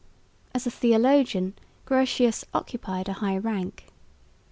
As 0.55 0.65
a 0.65 0.71
theologian 0.71 1.53
Grotius 1.85 2.43
occupied 2.55 3.07
a 3.07 3.13
high 3.21 3.37
rank. 3.37 3.85